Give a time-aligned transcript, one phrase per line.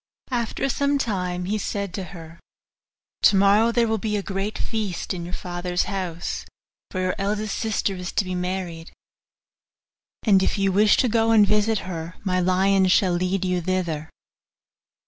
[0.31, 2.39] After some time he said to her,
[3.21, 6.43] 'Tomorrow there will be a great feast in your father's house,
[6.89, 8.91] for your eldest sister is to be married;
[10.23, 14.09] and if you wish to go and visit her my lions shall lead you thither.